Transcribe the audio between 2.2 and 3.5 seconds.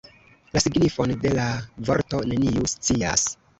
neniu scias.